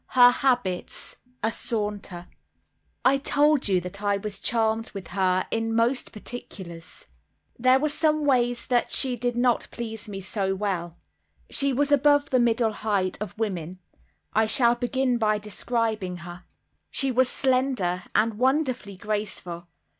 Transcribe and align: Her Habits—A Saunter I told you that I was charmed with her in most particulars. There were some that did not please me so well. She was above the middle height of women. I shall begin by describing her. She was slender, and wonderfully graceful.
Her 0.17 0.31
Habits—A 0.31 1.51
Saunter 1.51 2.25
I 3.05 3.19
told 3.19 3.67
you 3.67 3.79
that 3.81 4.01
I 4.01 4.17
was 4.17 4.39
charmed 4.39 4.89
with 4.95 5.09
her 5.09 5.45
in 5.51 5.75
most 5.75 6.11
particulars. 6.11 7.05
There 7.59 7.77
were 7.79 7.87
some 7.87 8.25
that 8.25 8.87
did 8.99 9.35
not 9.35 9.67
please 9.69 10.07
me 10.07 10.19
so 10.19 10.55
well. 10.55 10.97
She 11.51 11.71
was 11.71 11.91
above 11.91 12.31
the 12.31 12.39
middle 12.39 12.73
height 12.73 13.15
of 13.21 13.37
women. 13.37 13.77
I 14.33 14.47
shall 14.47 14.73
begin 14.73 15.19
by 15.19 15.37
describing 15.37 16.17
her. 16.25 16.45
She 16.89 17.11
was 17.11 17.29
slender, 17.29 18.01
and 18.15 18.39
wonderfully 18.39 18.97
graceful. 18.97 19.67